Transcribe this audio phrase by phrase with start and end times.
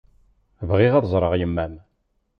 [0.69, 1.73] Bɣiɣ ad ẓreɣ yemma-m.